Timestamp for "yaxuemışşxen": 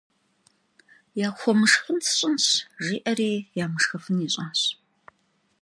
1.21-1.97